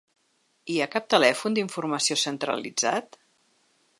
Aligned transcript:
Hi 0.71 0.77
ha 0.81 0.87
cap 0.95 1.05
telèfon 1.15 1.59
d’informació 1.59 2.19
centralitzat? 2.23 3.21